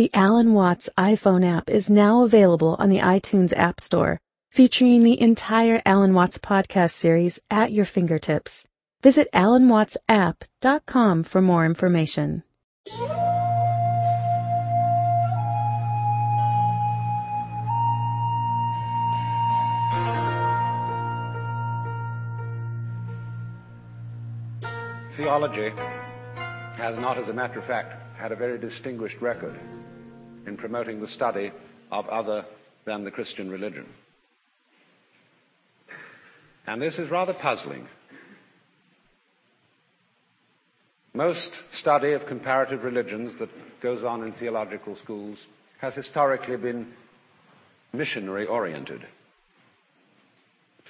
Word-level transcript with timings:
The 0.00 0.08
Alan 0.14 0.54
Watts 0.54 0.88
iPhone 0.96 1.44
app 1.44 1.68
is 1.68 1.90
now 1.90 2.22
available 2.22 2.74
on 2.78 2.88
the 2.88 3.00
iTunes 3.00 3.52
App 3.54 3.82
Store, 3.82 4.18
featuring 4.48 5.02
the 5.02 5.20
entire 5.20 5.82
Alan 5.84 6.14
Watts 6.14 6.38
podcast 6.38 6.92
series 6.92 7.38
at 7.50 7.70
your 7.70 7.84
fingertips. 7.84 8.64
Visit 9.02 9.28
alanwattsapp.com 9.34 11.22
for 11.24 11.42
more 11.42 11.66
information. 11.66 12.42
Theology 25.14 25.74
has 26.78 26.96
not, 26.96 27.18
as 27.18 27.28
a 27.28 27.34
matter 27.34 27.58
of 27.58 27.66
fact, 27.66 28.09
had 28.20 28.32
a 28.32 28.36
very 28.36 28.58
distinguished 28.58 29.20
record 29.20 29.58
in 30.46 30.56
promoting 30.58 31.00
the 31.00 31.08
study 31.08 31.50
of 31.90 32.06
other 32.08 32.44
than 32.84 33.02
the 33.02 33.10
Christian 33.10 33.50
religion. 33.50 33.86
And 36.66 36.80
this 36.82 36.98
is 36.98 37.10
rather 37.10 37.32
puzzling. 37.32 37.88
Most 41.14 41.50
study 41.72 42.12
of 42.12 42.26
comparative 42.26 42.84
religions 42.84 43.32
that 43.38 43.48
goes 43.82 44.04
on 44.04 44.22
in 44.22 44.32
theological 44.34 44.96
schools 45.02 45.38
has 45.80 45.94
historically 45.94 46.58
been 46.58 46.92
missionary 47.92 48.46
oriented 48.46 49.04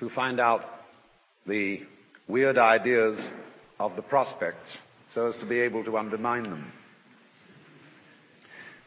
to 0.01 0.11
find 0.11 0.41
out 0.41 0.65
the 1.47 1.81
weird 2.29 2.59
ideas 2.59 3.19
of 3.79 3.95
the 3.97 4.03
prospects 4.03 4.79
so 5.15 5.29
as 5.29 5.37
to 5.37 5.47
be 5.47 5.61
able 5.61 5.85
to 5.85 5.97
undermine 5.97 6.43
them. 6.43 6.73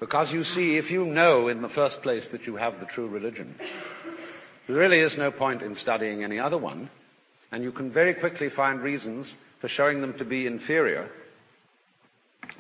Because 0.04 0.34
you 0.34 0.44
see, 0.44 0.76
if 0.76 0.92
you 0.92 1.06
know 1.06 1.48
in 1.48 1.62
the 1.62 1.70
first 1.70 2.02
place 2.02 2.28
that 2.34 2.46
you 2.46 2.58
have 2.58 2.78
the 2.82 2.86
true 2.86 3.08
religion, 3.08 3.56
there 4.68 4.76
really 4.76 5.00
is 5.00 5.18
no 5.18 5.32
point 5.32 5.62
in 5.62 5.78
studying 5.78 6.26
any 6.26 6.40
other 6.40 6.58
one, 6.58 6.90
and 7.54 7.64
you 7.64 7.72
can 7.72 7.90
very 7.90 8.14
quickly 8.14 8.50
find 8.50 8.82
reasons 8.82 9.34
for 9.62 9.70
showing 9.70 10.02
them 10.02 10.18
to 10.18 10.26
be 10.26 10.46
inferior, 10.46 11.10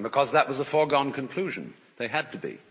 because 0.01 0.31
that 0.31 0.47
was 0.47 0.61
a 0.61 0.63
foregone 0.63 1.11
conclusion. 1.11 1.73
They 1.99 2.07
had 2.07 2.31
to 2.31 2.37
be. 2.37 2.61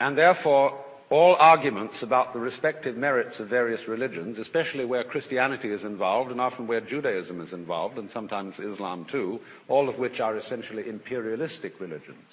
And 0.00 0.16
therefore, 0.16 0.82
all 1.14 1.36
arguments 1.36 2.02
about 2.02 2.32
the 2.32 2.40
respective 2.40 2.96
merits 2.96 3.38
of 3.38 3.48
various 3.48 3.86
religions, 3.86 4.36
especially 4.36 4.84
where 4.84 5.04
Christianity 5.04 5.70
is 5.70 5.84
involved 5.84 6.32
and 6.32 6.40
often 6.40 6.66
where 6.66 6.80
Judaism 6.80 7.40
is 7.40 7.52
involved 7.52 7.98
and 7.98 8.10
sometimes 8.10 8.58
Islam 8.58 9.06
too, 9.08 9.38
all 9.68 9.88
of 9.88 9.96
which 9.96 10.18
are 10.18 10.36
essentially 10.36 10.88
imperialistic 10.88 11.78
religions. 11.78 12.26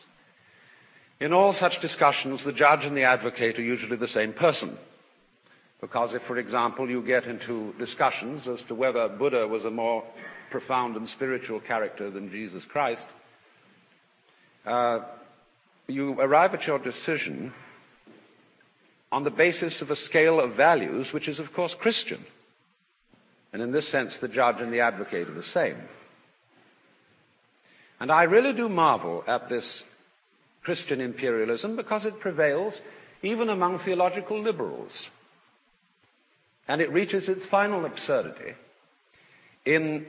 In 1.20 1.32
all 1.32 1.54
such 1.54 1.80
discussions, 1.80 2.44
the 2.44 2.54
judge 2.54 2.84
and 2.84 2.98
the 2.98 3.04
advocate 3.04 3.60
are 3.60 3.62
usually 3.62 3.98
the 3.98 4.08
same 4.08 4.34
person. 4.34 4.76
Because 5.80 6.16
if, 6.16 6.24
for 6.24 6.40
example, 6.40 6.90
you 6.90 7.06
get 7.06 7.26
into 7.26 7.74
discussions 7.78 8.48
as 8.48 8.64
to 8.64 8.74
whether 8.74 9.08
Buddha 9.10 9.48
was 9.48 9.64
a 9.64 9.70
more 9.70 10.04
profound 10.50 10.96
and 10.96 11.08
spiritual 11.08 11.60
character 11.60 12.10
than 12.10 12.32
Jesus 12.32 12.64
Christ, 12.66 13.06
uh, 14.66 15.02
you 15.86 16.20
arrive 16.20 16.56
at 16.56 16.66
your 16.66 16.80
decision 16.80 17.54
on 19.12 19.24
the 19.24 19.32
basis 19.32 19.82
of 19.82 19.92
a 19.92 19.96
scale 19.96 20.40
of 20.40 20.56
values 20.56 21.12
which 21.12 21.28
is, 21.28 21.40
of 21.40 21.54
course, 21.54 21.76
Christian. 21.76 22.26
And 23.54 23.62
in 23.62 23.72
this 23.72 23.88
sense, 23.88 24.18
the 24.18 24.28
judge 24.28 24.62
and 24.62 24.72
the 24.72 24.80
advocate 24.80 25.28
are 25.28 25.34
the 25.34 25.44
same. 25.44 25.78
And 28.00 28.12
I 28.12 28.24
really 28.24 28.54
do 28.54 28.70
marvel 28.70 29.24
at 29.28 29.50
this 29.50 29.84
Christian 30.64 31.02
imperialism 31.02 31.76
because 31.76 32.06
it 32.06 32.20
prevails 32.20 32.80
even 33.22 33.50
among 33.50 33.80
theological 33.80 34.42
liberals. 34.42 35.08
And 36.68 36.82
it 36.82 36.92
reaches 36.92 37.28
its 37.28 37.46
final 37.46 37.86
absurdity 37.86 38.54
in 39.66 40.06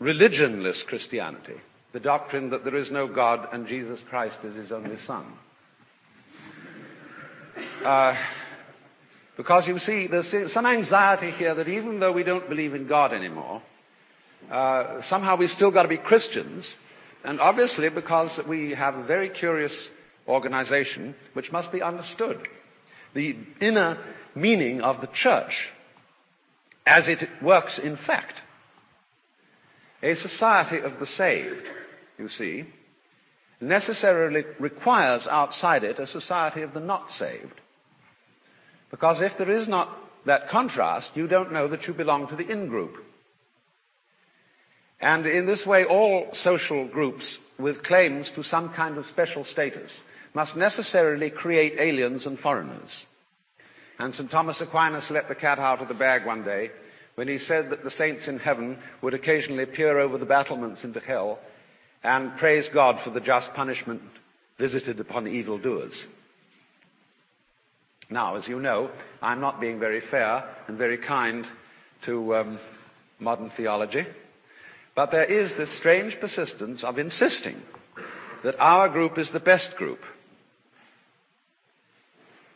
religionless 0.00 0.84
Christianity, 0.86 1.56
the 1.92 2.00
doctrine 2.00 2.50
that 2.50 2.64
there 2.64 2.76
is 2.76 2.90
no 2.90 3.08
God 3.08 3.48
and 3.52 3.66
Jesus 3.66 4.00
Christ 4.08 4.38
is 4.44 4.54
his 4.54 4.70
only 4.70 4.98
Son. 5.06 5.26
Uh, 7.84 8.16
because 9.36 9.68
you 9.68 9.78
see, 9.78 10.08
there's 10.08 10.52
some 10.52 10.66
anxiety 10.66 11.30
here 11.30 11.54
that 11.54 11.68
even 11.68 12.00
though 12.00 12.12
we 12.12 12.24
don't 12.24 12.48
believe 12.48 12.74
in 12.74 12.88
God 12.88 13.12
anymore, 13.12 13.62
uh, 14.50 15.02
somehow 15.02 15.36
we've 15.36 15.50
still 15.50 15.70
got 15.70 15.82
to 15.82 15.88
be 15.88 15.96
Christians. 15.96 16.76
And 17.24 17.40
obviously, 17.40 17.88
because 17.88 18.40
we 18.48 18.74
have 18.74 18.96
a 18.96 19.04
very 19.04 19.28
curious 19.30 19.90
organization 20.26 21.14
which 21.34 21.52
must 21.52 21.72
be 21.72 21.82
understood. 21.82 22.48
The 23.14 23.36
inner 23.60 23.98
meaning 24.34 24.80
of 24.80 25.00
the 25.00 25.06
church 25.08 25.70
as 26.86 27.08
it 27.08 27.28
works 27.42 27.78
in 27.78 27.96
fact. 27.96 28.42
A 30.02 30.14
society 30.14 30.78
of 30.78 30.98
the 30.98 31.06
saved, 31.06 31.68
you 32.18 32.28
see, 32.28 32.64
necessarily 33.60 34.44
requires 34.58 35.26
outside 35.26 35.84
it 35.84 35.98
a 35.98 36.06
society 36.06 36.62
of 36.62 36.72
the 36.72 36.80
not 36.80 37.10
saved. 37.10 37.60
Because 38.90 39.20
if 39.20 39.36
there 39.38 39.50
is 39.50 39.68
not 39.68 39.88
that 40.26 40.48
contrast, 40.48 41.16
you 41.16 41.26
don't 41.26 41.52
know 41.52 41.68
that 41.68 41.86
you 41.86 41.94
belong 41.94 42.28
to 42.28 42.36
the 42.36 42.48
in 42.48 42.68
group. 42.68 42.96
And 45.00 45.26
in 45.26 45.46
this 45.46 45.64
way, 45.64 45.84
all 45.84 46.28
social 46.32 46.88
groups 46.88 47.38
with 47.58 47.82
claims 47.82 48.30
to 48.32 48.42
some 48.42 48.72
kind 48.72 48.98
of 48.98 49.06
special 49.06 49.44
status 49.44 50.00
must 50.34 50.56
necessarily 50.56 51.30
create 51.30 51.78
aliens 51.78 52.26
and 52.26 52.38
foreigners. 52.38 53.04
And 53.98 54.14
St. 54.14 54.30
Thomas 54.30 54.60
Aquinas 54.60 55.10
let 55.10 55.28
the 55.28 55.34
cat 55.34 55.58
out 55.58 55.80
of 55.80 55.88
the 55.88 55.94
bag 55.94 56.26
one 56.26 56.44
day 56.44 56.70
when 57.14 57.28
he 57.28 57.38
said 57.38 57.70
that 57.70 57.82
the 57.82 57.90
saints 57.90 58.28
in 58.28 58.38
heaven 58.38 58.78
would 59.02 59.14
occasionally 59.14 59.66
peer 59.66 59.98
over 59.98 60.18
the 60.18 60.26
battlements 60.26 60.84
into 60.84 61.00
hell 61.00 61.38
and 62.02 62.36
praise 62.36 62.68
God 62.68 63.00
for 63.02 63.10
the 63.10 63.20
just 63.20 63.52
punishment 63.54 64.02
visited 64.58 65.00
upon 65.00 65.26
evildoers. 65.26 66.06
Now, 68.10 68.36
as 68.36 68.48
you 68.48 68.58
know, 68.58 68.90
I'm 69.20 69.40
not 69.40 69.60
being 69.60 69.78
very 69.78 70.00
fair 70.00 70.48
and 70.66 70.78
very 70.78 70.96
kind 70.98 71.46
to 72.06 72.36
um, 72.36 72.58
modern 73.18 73.50
theology, 73.50 74.06
but 74.94 75.10
there 75.10 75.24
is 75.24 75.54
this 75.54 75.70
strange 75.70 76.18
persistence 76.18 76.84
of 76.84 76.98
insisting 76.98 77.60
that 78.44 78.58
our 78.58 78.88
group 78.88 79.18
is 79.18 79.30
the 79.30 79.40
best 79.40 79.76
group. 79.76 80.00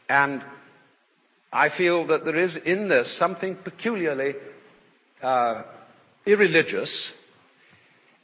And 0.08 0.42
I 1.52 1.68
feel 1.68 2.06
that 2.06 2.24
there 2.24 2.36
is 2.36 2.56
in 2.56 2.88
this 2.88 3.10
something 3.10 3.56
peculiarly 3.56 4.34
uh, 5.22 5.64
irreligious, 6.24 7.10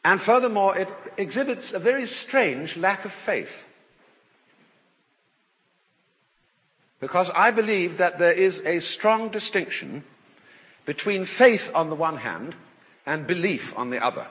and 0.03 0.21
furthermore, 0.21 0.79
it 0.79 0.89
exhibits 1.19 1.73
a 1.73 1.79
very 1.79 2.07
strange 2.07 2.77
lack 2.77 3.05
of 3.05 3.11
faith. 3.27 3.49
Because 7.01 7.31
I 7.33 7.51
believe 7.51 7.99
that 7.99 8.19
there 8.19 8.33
is 8.33 8.61
a 8.65 8.81
strong 8.81 9.31
distinction 9.31 10.05
between 10.85 11.27
faith 11.27 11.63
on 11.75 11.91
the 11.91 11.97
one 11.97 12.17
hand 12.17 12.57
and 13.07 13.27
belief 13.27 13.63
on 13.77 13.91
the 13.91 14.05
other. 14.05 14.27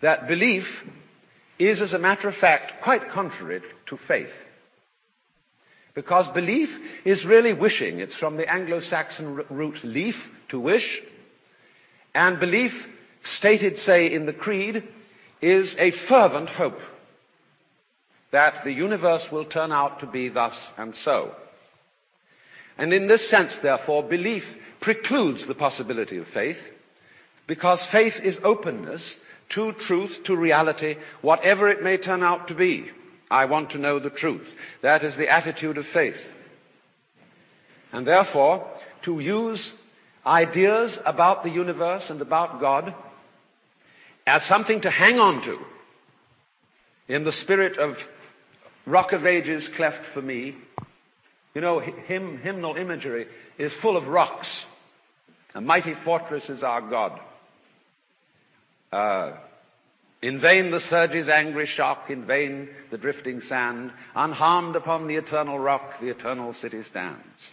That 0.00 0.26
belief 0.26 0.82
is, 1.58 1.80
as 1.80 1.92
a 1.92 1.98
matter 1.98 2.28
of 2.28 2.34
fact, 2.34 2.82
quite 2.82 3.10
contrary 3.10 3.62
to 3.86 3.96
faith. 3.96 4.32
Because 5.94 6.26
belief 6.28 6.70
is 7.04 7.24
really 7.24 7.52
wishing. 7.52 8.00
It's 8.00 8.16
from 8.16 8.36
the 8.36 8.50
Anglo-Saxon 8.50 9.44
root 9.50 9.84
leaf, 9.84 10.16
to 10.48 10.58
wish. 10.58 11.02
And 12.14 12.40
belief, 12.40 12.86
stated, 13.22 13.78
say, 13.78 14.12
in 14.12 14.26
the 14.26 14.32
creed, 14.32 14.88
is 15.40 15.76
a 15.78 15.90
fervent 15.90 16.48
hope 16.48 16.78
that 18.32 18.64
the 18.64 18.72
universe 18.72 19.30
will 19.30 19.44
turn 19.44 19.70
out 19.70 20.00
to 20.00 20.06
be 20.06 20.28
thus 20.28 20.72
and 20.76 20.96
so. 20.96 21.34
And 22.76 22.92
in 22.92 23.06
this 23.06 23.28
sense, 23.28 23.54
therefore, 23.56 24.02
belief 24.02 24.44
precludes 24.80 25.46
the 25.46 25.54
possibility 25.54 26.16
of 26.16 26.26
faith, 26.28 26.58
because 27.46 27.84
faith 27.86 28.16
is 28.22 28.38
openness 28.42 29.16
to 29.50 29.72
truth, 29.72 30.24
to 30.24 30.36
reality, 30.36 30.96
whatever 31.20 31.68
it 31.68 31.82
may 31.82 31.98
turn 31.98 32.22
out 32.22 32.48
to 32.48 32.54
be. 32.54 32.90
I 33.30 33.44
want 33.44 33.70
to 33.70 33.78
know 33.78 33.98
the 33.98 34.10
truth. 34.10 34.46
That 34.80 35.04
is 35.04 35.16
the 35.16 35.28
attitude 35.28 35.78
of 35.78 35.86
faith. 35.86 36.20
And 37.92 38.06
therefore, 38.06 38.66
to 39.02 39.20
use 39.20 39.72
ideas 40.24 40.98
about 41.04 41.42
the 41.42 41.50
universe 41.50 42.08
and 42.08 42.20
about 42.22 42.60
God 42.60 42.94
as 44.26 44.42
something 44.44 44.80
to 44.82 44.90
hang 44.90 45.18
on 45.18 45.42
to 45.42 45.58
in 47.08 47.24
the 47.24 47.32
spirit 47.32 47.76
of 47.76 47.96
Rock 48.86 49.12
of 49.12 49.26
Ages 49.26 49.68
cleft 49.68 50.06
for 50.12 50.22
me. 50.22 50.56
You 51.54 51.60
know, 51.60 51.78
hymn, 51.80 52.38
hymnal 52.38 52.76
imagery 52.76 53.26
is 53.58 53.72
full 53.80 53.96
of 53.96 54.06
rocks. 54.08 54.66
A 55.54 55.60
mighty 55.60 55.94
fortress 56.04 56.48
is 56.48 56.62
our 56.62 56.80
God. 56.80 57.20
Uh, 58.90 59.32
In 60.22 60.38
vain 60.40 60.70
the 60.70 60.80
surge's 60.80 61.28
angry 61.28 61.66
shock, 61.66 62.08
in 62.08 62.26
vain 62.26 62.68
the 62.90 62.96
drifting 62.98 63.40
sand, 63.40 63.92
unharmed 64.14 64.76
upon 64.76 65.08
the 65.08 65.16
eternal 65.16 65.58
rock, 65.58 66.00
the 66.00 66.08
eternal 66.10 66.54
city 66.54 66.82
stands. 66.84 67.52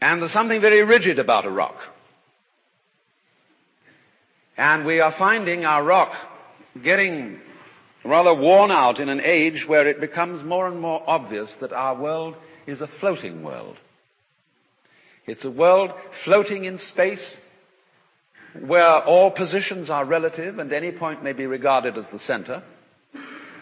And 0.00 0.20
there's 0.22 0.32
something 0.32 0.60
very 0.60 0.82
rigid 0.84 1.18
about 1.18 1.44
a 1.44 1.50
rock. 1.50 1.76
And 4.56 4.84
we 4.86 5.00
are 5.00 5.12
finding 5.12 5.64
our 5.64 5.82
rock 5.82 6.12
getting 6.82 7.40
rather 8.04 8.34
worn 8.34 8.70
out 8.70 9.00
in 9.00 9.08
an 9.08 9.20
age 9.20 9.66
where 9.66 9.86
it 9.86 10.00
becomes 10.00 10.44
more 10.44 10.66
and 10.66 10.80
more 10.80 11.02
obvious 11.06 11.52
that 11.60 11.72
our 11.72 11.94
world 11.94 12.34
is 12.66 12.80
a 12.80 12.86
floating 12.86 13.42
world. 13.42 13.76
It's 15.26 15.44
a 15.44 15.50
world 15.50 15.92
floating 16.24 16.64
in 16.64 16.78
space 16.78 17.36
where 18.60 19.02
all 19.04 19.30
positions 19.30 19.88
are 19.88 20.04
relative 20.04 20.58
and 20.58 20.72
any 20.72 20.92
point 20.92 21.22
may 21.22 21.32
be 21.32 21.46
regarded 21.46 21.96
as 21.96 22.06
the 22.08 22.18
center. 22.18 22.62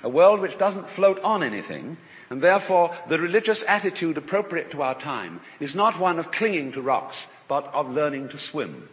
A 0.02 0.08
world 0.08 0.40
which 0.40 0.58
doesn't 0.58 0.90
float 0.90 1.20
on 1.20 1.42
anything 1.42 1.98
and 2.30 2.40
therefore 2.40 2.96
the 3.08 3.18
religious 3.18 3.62
attitude 3.66 4.16
appropriate 4.16 4.70
to 4.70 4.82
our 4.82 4.98
time 4.98 5.40
is 5.60 5.74
not 5.74 6.00
one 6.00 6.18
of 6.18 6.30
clinging 6.32 6.72
to 6.72 6.80
rocks 6.80 7.26
but 7.48 7.66
of 7.74 7.90
learning 7.90 8.30
to 8.30 8.38
swim. 8.38 8.88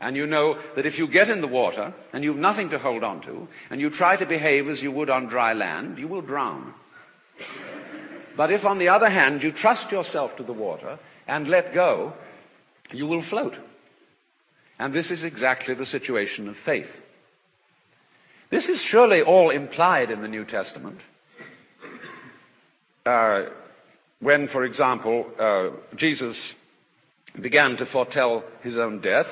And 0.00 0.14
you 0.16 0.26
know 0.26 0.60
that 0.74 0.86
if 0.86 0.98
you 0.98 1.08
get 1.08 1.30
in 1.30 1.40
the 1.40 1.46
water 1.46 1.94
and 2.12 2.22
you've 2.22 2.36
nothing 2.36 2.70
to 2.70 2.78
hold 2.78 3.02
on 3.02 3.22
to 3.22 3.48
and 3.70 3.80
you 3.80 3.90
try 3.90 4.16
to 4.16 4.26
behave 4.26 4.68
as 4.68 4.82
you 4.82 4.92
would 4.92 5.08
on 5.08 5.26
dry 5.28 5.54
land, 5.54 5.98
you 5.98 6.06
will 6.06 6.20
drown. 6.20 6.74
But 8.36 8.52
if 8.52 8.64
on 8.64 8.78
the 8.78 8.88
other 8.88 9.08
hand 9.08 9.42
you 9.42 9.52
trust 9.52 9.90
yourself 9.90 10.36
to 10.36 10.42
the 10.42 10.52
water 10.52 10.98
and 11.26 11.48
let 11.48 11.72
go, 11.72 12.12
you 12.92 13.06
will 13.06 13.22
float. 13.22 13.54
And 14.78 14.92
this 14.92 15.10
is 15.10 15.24
exactly 15.24 15.74
the 15.74 15.86
situation 15.86 16.48
of 16.48 16.56
faith. 16.58 16.90
This 18.50 18.68
is 18.68 18.80
surely 18.80 19.22
all 19.22 19.50
implied 19.50 20.10
in 20.10 20.20
the 20.20 20.28
New 20.28 20.44
Testament. 20.44 21.00
Uh, 23.04 23.46
when, 24.20 24.48
for 24.48 24.64
example, 24.64 25.26
uh, 25.38 25.70
Jesus 25.96 26.54
began 27.40 27.76
to 27.78 27.86
foretell 27.86 28.44
his 28.62 28.78
own 28.78 29.00
death, 29.00 29.26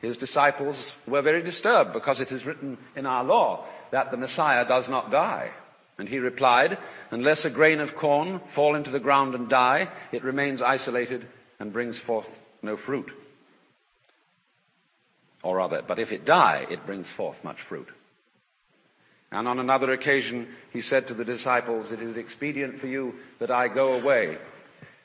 his 0.00 0.16
disciples 0.16 0.94
were 1.06 1.22
very 1.22 1.42
disturbed 1.42 1.92
because 1.92 2.20
it 2.20 2.30
is 2.30 2.46
written 2.46 2.78
in 2.94 3.06
our 3.06 3.24
law 3.24 3.66
that 3.90 4.10
the 4.10 4.16
Messiah 4.16 4.66
does 4.66 4.88
not 4.88 5.10
die. 5.10 5.50
And 5.98 6.08
he 6.08 6.18
replied, 6.18 6.78
unless 7.10 7.44
a 7.44 7.50
grain 7.50 7.80
of 7.80 7.96
corn 7.96 8.40
fall 8.54 8.76
into 8.76 8.90
the 8.90 9.00
ground 9.00 9.34
and 9.34 9.48
die, 9.48 9.88
it 10.12 10.22
remains 10.22 10.62
isolated 10.62 11.26
and 11.58 11.72
brings 11.72 11.98
forth 11.98 12.26
no 12.62 12.76
fruit. 12.76 13.10
Or 15.42 15.56
rather, 15.56 15.82
but 15.86 15.98
if 15.98 16.12
it 16.12 16.24
die, 16.24 16.66
it 16.70 16.86
brings 16.86 17.08
forth 17.16 17.36
much 17.42 17.58
fruit. 17.68 17.88
And 19.32 19.48
on 19.48 19.58
another 19.58 19.92
occasion, 19.92 20.48
he 20.72 20.80
said 20.80 21.08
to 21.08 21.14
the 21.14 21.24
disciples, 21.24 21.90
it 21.90 22.00
is 22.00 22.16
expedient 22.16 22.80
for 22.80 22.86
you 22.86 23.14
that 23.40 23.50
I 23.50 23.68
go 23.68 23.94
away. 23.94 24.38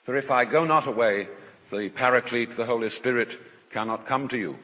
For 0.06 0.16
if 0.16 0.30
I 0.30 0.45
go 0.45 0.66
not 0.66 0.88
away, 0.88 1.28
the 1.72 1.90
Paraclete, 1.90 2.56
the 2.56 2.66
Holy 2.66 2.90
Spirit, 2.90 3.30
cannot 3.72 4.07
come 4.07 4.28
to 4.30 4.38
you. 4.38 4.56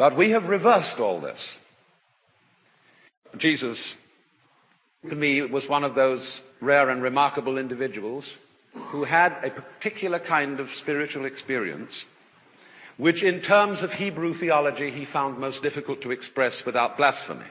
But 0.00 0.16
we 0.16 0.30
have 0.30 0.44
reversed 0.44 0.98
all 0.98 1.20
this. 1.20 1.46
Jesus, 3.36 3.94
to 5.06 5.14
me, 5.14 5.42
was 5.42 5.68
one 5.68 5.84
of 5.84 5.94
those 5.94 6.40
rare 6.62 6.88
and 6.88 7.02
remarkable 7.02 7.58
individuals 7.58 8.24
who 8.92 9.04
had 9.04 9.32
a 9.44 9.50
particular 9.50 10.18
kind 10.18 10.58
of 10.58 10.70
spiritual 10.76 11.26
experience, 11.26 12.06
which 12.96 13.22
in 13.22 13.42
terms 13.42 13.82
of 13.82 13.90
Hebrew 13.90 14.32
theology 14.32 14.90
he 14.90 15.04
found 15.04 15.36
most 15.36 15.62
difficult 15.62 16.00
to 16.00 16.12
express 16.12 16.62
without 16.64 16.96
blasphemy. 16.96 17.50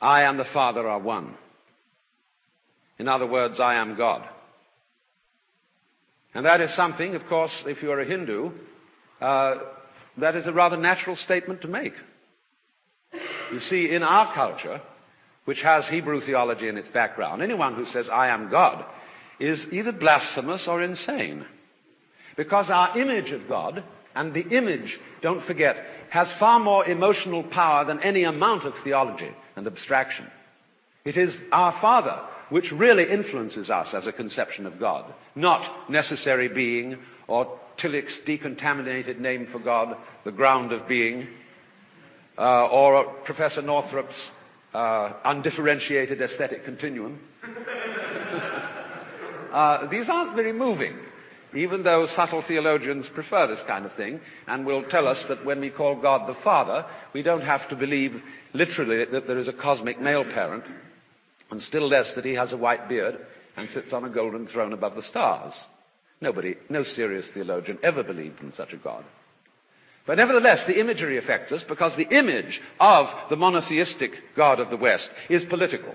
I 0.00 0.22
and 0.22 0.40
the 0.40 0.46
Father 0.46 0.88
are 0.88 0.98
one. 0.98 1.34
In 2.98 3.06
other 3.06 3.26
words, 3.26 3.60
I 3.60 3.74
am 3.74 3.98
God. 3.98 4.26
And 6.32 6.46
that 6.46 6.62
is 6.62 6.74
something, 6.74 7.14
of 7.14 7.26
course, 7.26 7.64
if 7.66 7.82
you're 7.82 8.00
a 8.00 8.06
Hindu, 8.06 8.50
uh, 9.20 9.56
that 10.20 10.36
is 10.36 10.46
a 10.46 10.52
rather 10.52 10.76
natural 10.76 11.16
statement 11.16 11.62
to 11.62 11.68
make. 11.68 11.94
You 13.52 13.60
see, 13.60 13.90
in 13.90 14.02
our 14.02 14.32
culture, 14.34 14.80
which 15.44 15.62
has 15.62 15.88
Hebrew 15.88 16.20
theology 16.20 16.68
in 16.68 16.76
its 16.76 16.88
background, 16.88 17.42
anyone 17.42 17.74
who 17.74 17.86
says, 17.86 18.08
I 18.08 18.28
am 18.28 18.50
God, 18.50 18.84
is 19.40 19.66
either 19.72 19.92
blasphemous 19.92 20.68
or 20.68 20.82
insane. 20.82 21.46
Because 22.36 22.70
our 22.70 22.98
image 22.98 23.30
of 23.30 23.48
God, 23.48 23.82
and 24.14 24.34
the 24.34 24.46
image, 24.48 24.98
don't 25.22 25.42
forget, 25.42 25.76
has 26.10 26.32
far 26.32 26.58
more 26.58 26.84
emotional 26.84 27.42
power 27.42 27.84
than 27.84 28.00
any 28.00 28.24
amount 28.24 28.64
of 28.64 28.74
theology 28.82 29.30
and 29.56 29.66
abstraction. 29.66 30.26
It 31.04 31.16
is 31.16 31.40
our 31.52 31.72
Father 31.80 32.20
which 32.48 32.72
really 32.72 33.08
influences 33.08 33.70
us 33.70 33.94
as 33.94 34.06
a 34.06 34.12
conception 34.12 34.66
of 34.66 34.80
God, 34.80 35.12
not 35.34 35.90
necessary 35.90 36.48
being 36.48 36.98
or 37.26 37.58
Tillich's 37.78 38.20
decontaminated 38.26 39.20
name 39.20 39.46
for 39.50 39.58
God, 39.58 39.96
the 40.24 40.32
ground 40.32 40.72
of 40.72 40.88
being, 40.88 41.28
uh, 42.36 42.66
or 42.66 43.04
Professor 43.24 43.62
Northrop's 43.62 44.20
uh, 44.74 45.12
undifferentiated 45.24 46.20
aesthetic 46.20 46.64
continuum. 46.64 47.20
uh, 49.52 49.86
these 49.88 50.08
aren't 50.08 50.36
very 50.36 50.52
moving, 50.52 50.98
even 51.54 51.82
though 51.82 52.06
subtle 52.06 52.42
theologians 52.42 53.08
prefer 53.08 53.46
this 53.46 53.62
kind 53.66 53.86
of 53.86 53.94
thing 53.94 54.20
and 54.46 54.66
will 54.66 54.82
tell 54.84 55.08
us 55.08 55.24
that 55.24 55.44
when 55.44 55.60
we 55.60 55.70
call 55.70 56.00
God 56.00 56.28
the 56.28 56.40
Father, 56.42 56.84
we 57.12 57.22
don't 57.22 57.42
have 57.42 57.68
to 57.68 57.76
believe 57.76 58.22
literally 58.52 59.04
that 59.06 59.26
there 59.26 59.38
is 59.38 59.48
a 59.48 59.52
cosmic 59.52 60.00
male 60.00 60.24
parent, 60.24 60.64
and 61.50 61.62
still 61.62 61.88
less 61.88 62.14
that 62.14 62.24
he 62.24 62.34
has 62.34 62.52
a 62.52 62.56
white 62.56 62.88
beard 62.88 63.18
and 63.56 63.68
sits 63.70 63.92
on 63.92 64.04
a 64.04 64.10
golden 64.10 64.46
throne 64.46 64.72
above 64.72 64.94
the 64.94 65.02
stars. 65.02 65.54
Nobody, 66.20 66.56
no 66.68 66.82
serious 66.82 67.28
theologian 67.30 67.78
ever 67.82 68.02
believed 68.02 68.40
in 68.40 68.52
such 68.52 68.72
a 68.72 68.76
God. 68.76 69.04
But 70.06 70.16
nevertheless, 70.16 70.64
the 70.64 70.80
imagery 70.80 71.18
affects 71.18 71.52
us 71.52 71.64
because 71.64 71.94
the 71.94 72.08
image 72.08 72.62
of 72.80 73.08
the 73.28 73.36
monotheistic 73.36 74.12
God 74.34 74.58
of 74.58 74.70
the 74.70 74.76
West 74.76 75.10
is 75.28 75.44
political. 75.44 75.94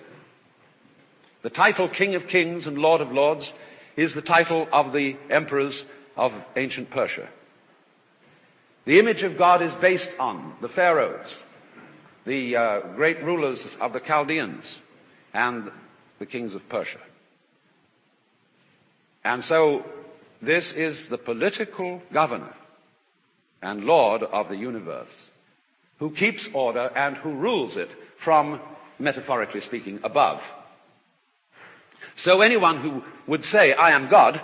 The 1.42 1.50
title 1.50 1.90
King 1.90 2.16
of 2.16 2.28
Kings 2.28 2.68
and 2.68 2.78
Lord 2.78 3.02
of 3.02 3.12
Lords 3.12 3.52
is 3.98 4.14
the 4.14 4.22
title 4.22 4.68
of 4.72 4.94
the 4.94 5.18
emperors 5.30 5.84
of 6.16 6.32
ancient 6.56 6.90
Persia. 6.90 7.28
The 8.86 9.00
image 9.00 9.24
of 9.24 9.38
God 9.38 9.62
is 9.62 9.74
based 9.76 10.12
on 10.20 10.56
the 10.62 10.70
pharaohs, 10.70 11.36
the 12.26 12.56
uh, 12.56 12.80
great 12.96 13.24
rulers 13.24 13.66
of 13.80 13.94
the 13.94 14.00
Chaldeans, 14.00 14.80
and 15.34 15.72
the 16.20 16.26
kings 16.26 16.54
of 16.54 16.68
Persia. 16.70 17.00
And 19.24 19.44
so 19.44 19.86
this 20.46 20.74
is 20.74 21.08
the 21.10 21.18
political 21.18 22.02
governor 22.12 22.54
and 23.62 23.84
Lord 23.84 24.24
of 24.24 24.50
the 24.50 24.58
universe 24.58 25.14
who 26.00 26.12
keeps 26.12 26.50
order 26.54 26.92
and 26.96 27.16
who 27.16 27.34
rules 27.34 27.78
it 27.78 27.90
from, 28.24 28.60
metaphorically 29.00 29.62
speaking, 29.62 30.00
above. 30.04 30.42
So 32.16 32.42
anyone 32.42 32.82
who 32.82 33.04
would 33.28 33.46
say, 33.46 33.74
I 33.74 33.92
am 33.92 34.10
God, 34.10 34.42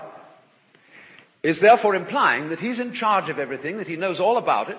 is 1.43 1.59
therefore 1.59 1.95
implying 1.95 2.49
that 2.49 2.59
he's 2.59 2.79
in 2.79 2.93
charge 2.93 3.29
of 3.29 3.39
everything, 3.39 3.77
that 3.77 3.87
he 3.87 3.95
knows 3.95 4.19
all 4.19 4.37
about 4.37 4.69
it, 4.69 4.77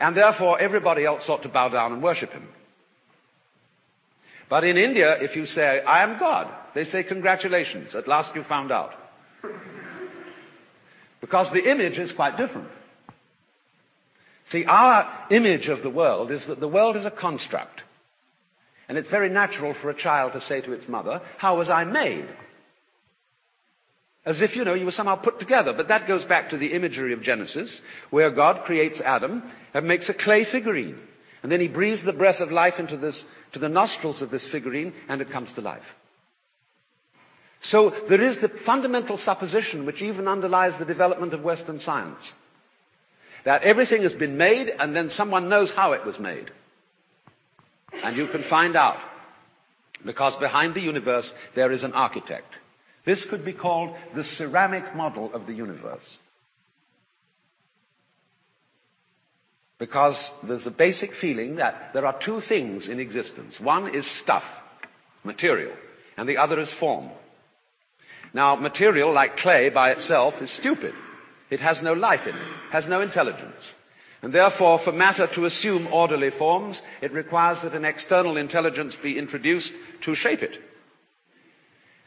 and 0.00 0.16
therefore 0.16 0.58
everybody 0.60 1.04
else 1.04 1.28
ought 1.28 1.42
to 1.42 1.48
bow 1.48 1.68
down 1.68 1.92
and 1.92 2.02
worship 2.02 2.30
him. 2.30 2.48
But 4.48 4.64
in 4.64 4.76
India, 4.76 5.20
if 5.20 5.36
you 5.36 5.46
say, 5.46 5.80
I 5.80 6.02
am 6.02 6.18
God, 6.18 6.52
they 6.74 6.84
say, 6.84 7.02
congratulations, 7.02 7.94
at 7.94 8.08
last 8.08 8.34
you 8.34 8.44
found 8.44 8.70
out. 8.70 8.92
Because 11.24 11.50
the 11.50 11.70
image 11.70 11.98
is 11.98 12.12
quite 12.12 12.36
different. 12.36 12.68
See, 14.50 14.66
our 14.66 15.10
image 15.30 15.68
of 15.68 15.82
the 15.82 15.88
world 15.88 16.30
is 16.30 16.48
that 16.48 16.60
the 16.60 16.68
world 16.68 16.96
is 16.96 17.06
a 17.06 17.10
construct. 17.10 17.82
And 18.90 18.98
it's 18.98 19.08
very 19.08 19.30
natural 19.30 19.72
for 19.72 19.88
a 19.88 19.94
child 19.94 20.34
to 20.34 20.42
say 20.42 20.60
to 20.60 20.74
its 20.74 20.86
mother, 20.86 21.22
how 21.38 21.56
was 21.56 21.70
I 21.70 21.84
made? 21.84 22.28
As 24.26 24.42
if, 24.42 24.54
you 24.54 24.66
know, 24.66 24.74
you 24.74 24.84
were 24.84 24.90
somehow 24.90 25.16
put 25.16 25.40
together. 25.40 25.72
But 25.72 25.88
that 25.88 26.06
goes 26.06 26.26
back 26.26 26.50
to 26.50 26.58
the 26.58 26.74
imagery 26.74 27.14
of 27.14 27.22
Genesis, 27.22 27.80
where 28.10 28.30
God 28.30 28.66
creates 28.66 29.00
Adam 29.00 29.42
and 29.72 29.88
makes 29.88 30.10
a 30.10 30.14
clay 30.14 30.44
figurine. 30.44 30.98
And 31.42 31.50
then 31.50 31.60
he 31.62 31.68
breathes 31.68 32.02
the 32.02 32.12
breath 32.12 32.40
of 32.40 32.52
life 32.52 32.78
into 32.78 32.98
this, 32.98 33.24
to 33.54 33.58
the 33.58 33.70
nostrils 33.70 34.20
of 34.20 34.30
this 34.30 34.46
figurine, 34.46 34.92
and 35.08 35.22
it 35.22 35.30
comes 35.30 35.54
to 35.54 35.62
life. 35.62 35.86
So 37.60 37.90
there 38.08 38.22
is 38.22 38.38
the 38.38 38.48
fundamental 38.48 39.16
supposition 39.16 39.86
which 39.86 40.02
even 40.02 40.28
underlies 40.28 40.78
the 40.78 40.84
development 40.84 41.32
of 41.32 41.42
Western 41.42 41.80
science. 41.80 42.32
That 43.44 43.62
everything 43.62 44.02
has 44.02 44.14
been 44.14 44.36
made 44.36 44.68
and 44.68 44.94
then 44.94 45.10
someone 45.10 45.48
knows 45.48 45.70
how 45.70 45.92
it 45.92 46.04
was 46.04 46.18
made. 46.18 46.50
And 47.92 48.16
you 48.16 48.26
can 48.28 48.42
find 48.42 48.76
out. 48.76 48.98
Because 50.04 50.36
behind 50.36 50.74
the 50.74 50.80
universe 50.80 51.32
there 51.54 51.72
is 51.72 51.84
an 51.84 51.92
architect. 51.92 52.52
This 53.04 53.24
could 53.24 53.44
be 53.44 53.52
called 53.52 53.96
the 54.14 54.24
ceramic 54.24 54.94
model 54.94 55.32
of 55.34 55.46
the 55.46 55.52
universe. 55.52 56.18
Because 59.78 60.30
there's 60.42 60.66
a 60.66 60.70
basic 60.70 61.14
feeling 61.14 61.56
that 61.56 61.90
there 61.92 62.06
are 62.06 62.18
two 62.18 62.40
things 62.40 62.88
in 62.88 63.00
existence. 63.00 63.60
One 63.60 63.94
is 63.94 64.06
stuff, 64.06 64.44
material, 65.24 65.74
and 66.16 66.28
the 66.28 66.38
other 66.38 66.60
is 66.60 66.72
form. 66.72 67.10
Now, 68.34 68.56
material, 68.56 69.12
like 69.12 69.36
clay 69.36 69.70
by 69.70 69.92
itself, 69.92 70.42
is 70.42 70.50
stupid. 70.50 70.92
It 71.50 71.60
has 71.60 71.80
no 71.82 71.92
life 71.92 72.26
in 72.26 72.34
it, 72.34 72.48
has 72.72 72.88
no 72.88 73.00
intelligence. 73.00 73.74
And 74.22 74.32
therefore, 74.32 74.78
for 74.78 74.90
matter 74.90 75.28
to 75.34 75.44
assume 75.44 75.86
orderly 75.86 76.30
forms, 76.30 76.82
it 77.00 77.12
requires 77.12 77.62
that 77.62 77.74
an 77.74 77.84
external 77.84 78.36
intelligence 78.36 78.96
be 78.96 79.18
introduced 79.18 79.72
to 80.02 80.14
shape 80.14 80.42
it. 80.42 80.58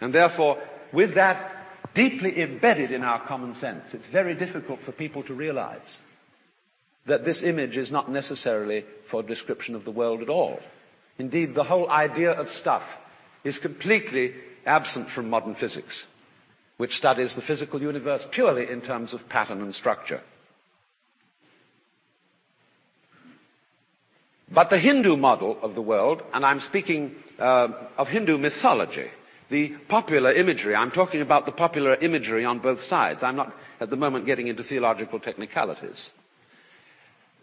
And 0.02 0.14
therefore, 0.14 0.62
with 0.92 1.16
that 1.16 1.54
deeply 1.96 2.42
embedded 2.42 2.92
in 2.92 3.04
our 3.04 3.26
common 3.26 3.56
sense, 3.56 3.94
it's 3.94 4.06
very 4.08 4.36
difficult 4.36 4.80
for 4.86 4.92
people 4.92 5.24
to 5.24 5.34
realize 5.34 5.98
that 7.06 7.24
this 7.24 7.42
image 7.42 7.78
is 7.78 7.92
not 7.92 8.12
necessarily 8.12 8.84
for 9.10 9.24
description 9.24 9.76
of 9.76 9.86
the 9.86 9.92
world 9.92 10.22
at 10.22 10.30
all. 10.30 10.60
Indeed, 11.18 11.56
the 11.56 11.64
whole 11.64 11.90
idea 11.90 12.32
of 12.32 12.52
stuff 12.52 12.84
is 13.44 13.60
completely 13.60 14.34
absent 14.66 15.10
from 15.12 15.30
modern 15.30 15.56
physics, 15.56 16.06
which 16.78 16.96
studies 16.96 17.34
the 17.34 17.42
physical 17.42 17.82
universe 17.82 18.26
purely 18.32 18.70
in 18.70 18.82
terms 18.82 19.14
of 19.14 19.28
pattern 19.30 19.62
and 19.62 19.74
structure. 19.74 20.22
But 24.50 24.70
the 24.70 24.80
Hindu 24.80 25.18
model 25.18 25.58
of 25.62 25.76
the 25.76 25.82
world, 25.82 26.22
and 26.34 26.46
I'm 26.46 26.62
speaking 26.62 27.16
uh, 27.38 27.68
of 27.98 28.08
Hindu 28.08 28.38
mythology, 28.38 29.08
the 29.50 29.70
popular 29.90 30.32
imagery, 30.32 30.76
I'm 30.76 30.92
talking 30.92 31.22
about 31.22 31.46
the 31.46 31.52
popular 31.52 31.96
imagery 31.96 32.46
on 32.46 32.60
both 32.60 32.84
sides. 32.84 33.24
I'm 33.24 33.36
not 33.36 33.54
at 33.80 33.90
the 33.90 33.96
moment 33.96 34.26
getting 34.26 34.48
into 34.48 34.64
theological 34.64 35.20
technicalities. 35.20 36.10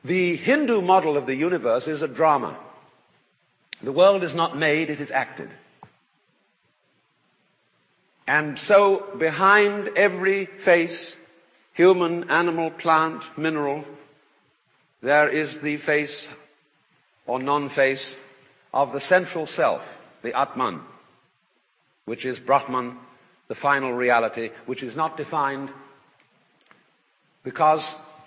The 0.04 0.36
Hindu 0.36 0.80
model 0.80 1.16
of 1.16 1.26
the 1.26 1.34
universe 1.34 1.88
is 1.88 2.02
a 2.02 2.08
drama. 2.08 2.58
The 3.82 3.92
world 3.92 4.22
is 4.22 4.34
not 4.34 4.56
made, 4.56 4.90
it 4.90 5.00
is 5.00 5.10
acted. 5.10 5.50
And 8.26 8.58
so 8.58 9.06
behind 9.18 9.90
every 9.96 10.48
face, 10.64 11.14
human, 11.74 12.30
animal, 12.30 12.70
plant, 12.70 13.22
mineral, 13.36 13.84
there 15.02 15.28
is 15.28 15.58
the 15.60 15.76
face 15.76 16.26
or 17.26 17.38
non-face 17.38 18.16
of 18.72 18.92
the 18.92 19.00
central 19.00 19.46
self, 19.46 19.82
the 20.22 20.38
Atman, 20.38 20.80
which 22.06 22.24
is 22.24 22.38
Brahman, 22.38 22.96
the 23.48 23.54
final 23.54 23.92
reality, 23.92 24.50
which 24.66 24.82
is 24.82 24.96
not 24.96 25.16
defined 25.16 25.70
because 27.44 27.86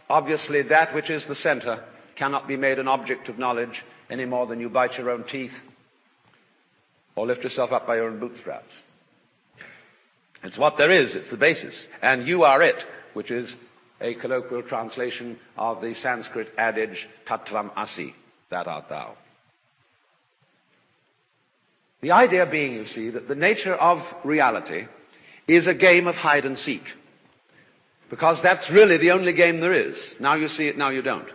obviously 0.10 0.62
that 0.62 0.94
which 0.94 1.10
is 1.10 1.26
the 1.26 1.36
center 1.36 1.84
cannot 2.16 2.48
be 2.48 2.56
made 2.56 2.80
an 2.80 2.88
object 2.88 3.28
of 3.28 3.38
knowledge 3.38 3.84
any 4.10 4.26
more 4.26 4.46
than 4.46 4.60
you 4.60 4.70
bite 4.70 4.98
your 4.98 5.10
own 5.10 5.24
teeth 5.24 5.54
or 7.16 7.26
lift 7.26 7.44
yourself 7.44 7.72
up 7.72 7.88
by 7.88 7.96
your 7.96 8.08
own 8.08 8.20
bootstraps. 8.20 8.72
It's 10.48 10.58
what 10.58 10.78
there 10.78 10.92
is, 10.92 11.14
it's 11.14 11.30
the 11.30 11.36
basis. 11.36 11.90
And 12.02 12.26
you 12.26 12.44
are 12.44 12.62
it, 12.62 12.82
which 13.14 13.32
is 13.32 13.54
a 14.00 14.14
colloquial 14.16 14.64
translation 14.64 15.38
of 15.58 15.82
the 15.82 15.94
Sanskrit 15.94 16.48
adage, 16.58 17.06
Tattvam 17.28 17.70
Asi, 17.76 18.16
that 18.50 18.66
art 18.66 18.88
thou. 18.88 19.18
The 22.00 22.12
idea 22.12 22.46
being, 22.46 22.76
you 22.76 22.88
see, 22.88 23.10
that 23.10 23.28
the 23.28 23.36
nature 23.36 23.74
of 23.74 24.02
reality 24.24 24.88
is 25.50 25.68
a 25.68 25.74
game 25.74 26.08
of 26.08 26.16
hide 26.16 26.46
and 26.46 26.58
seek. 26.58 26.84
Because 28.10 28.42
that's 28.42 28.70
really 28.70 28.96
the 28.96 29.12
only 29.12 29.34
game 29.34 29.60
there 29.60 29.74
is. 29.74 30.16
Now 30.18 30.36
you 30.36 30.48
see 30.48 30.70
it, 30.70 30.78
now 30.78 30.92
you 30.92 31.02
don't. 31.02 31.28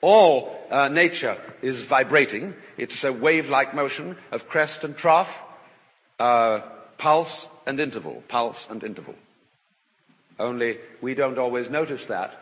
All 0.00 0.56
uh, 0.70 0.86
nature 0.86 1.36
is 1.62 1.82
vibrating. 1.82 2.54
It's 2.78 3.02
a 3.02 3.12
wave-like 3.12 3.74
motion 3.74 4.16
of 4.30 4.46
crest 4.46 4.84
and 4.84 4.96
trough, 4.96 5.30
uh, 6.20 6.60
pulse 6.96 7.48
and 7.66 7.80
interval, 7.80 8.22
pulse 8.28 8.66
and 8.70 8.82
interval. 8.82 9.14
Only 10.38 10.78
we 11.00 11.14
don't 11.14 11.38
always 11.38 11.70
notice 11.70 12.06
that 12.06 12.32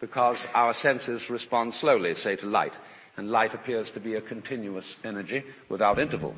because 0.00 0.44
our 0.54 0.74
senses 0.74 1.30
respond 1.30 1.74
slowly, 1.74 2.14
say 2.14 2.36
to 2.36 2.46
light, 2.46 2.72
and 3.16 3.30
light 3.30 3.54
appears 3.54 3.90
to 3.92 4.00
be 4.00 4.14
a 4.14 4.20
continuous 4.20 4.96
energy 5.04 5.42
without 5.68 5.98
interval. 5.98 6.34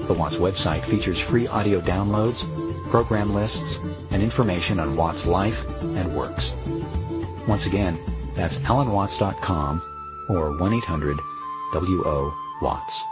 The 0.06 0.14
Watts 0.14 0.36
website 0.36 0.82
features 0.82 1.20
free 1.20 1.46
audio 1.46 1.82
downloads, 1.82 2.61
program 2.92 3.32
lists, 3.32 3.78
and 4.10 4.22
information 4.22 4.78
on 4.78 4.96
Watts' 4.96 5.26
life 5.26 5.66
and 5.80 6.14
works. 6.14 6.52
Once 7.48 7.64
again, 7.64 7.98
that's 8.34 8.58
alanwatts.com 8.58 9.80
or 10.28 10.50
1-800-WO-WATTS. 10.58 13.11